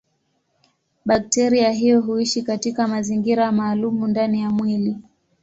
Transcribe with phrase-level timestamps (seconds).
[1.05, 4.97] Bakteria hiyo huishi katika mazingira maalumu ndani ya mwili.